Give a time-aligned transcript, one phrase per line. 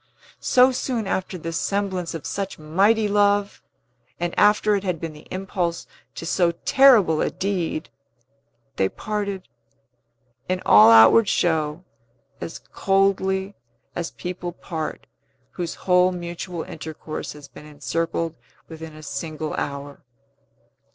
[0.39, 3.61] So soon after the semblance of such mighty love,
[4.19, 5.85] and after it had been the impulse
[6.15, 7.91] to so terrible a deed,
[8.77, 9.47] they parted,
[10.49, 11.83] in all outward show,
[12.41, 13.53] as coldly
[13.95, 15.05] as people part
[15.51, 18.33] whose whole mutual intercourse has been encircled
[18.67, 20.03] within a single hour.